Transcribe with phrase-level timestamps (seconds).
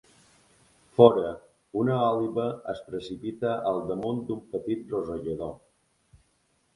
[0.99, 1.33] Fora,
[1.81, 5.53] una òliba es precipita al damunt d'un petit rosegador.